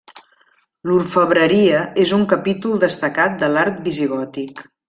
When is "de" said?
3.45-3.55